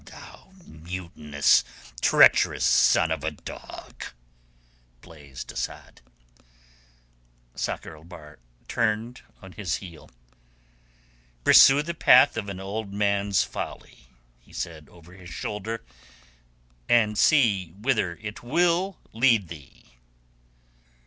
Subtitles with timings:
[0.05, 1.63] "Thou mutinous,
[2.01, 4.05] treacherous son of a dog!"
[5.01, 6.01] blazed Asad.
[7.53, 10.09] Sakr el Bahr turned on his heel.
[11.43, 14.07] "Pursue the path of an old man's folly,"
[14.39, 15.85] he said over his shoulder,
[16.89, 19.85] "and see whither it will lead thee."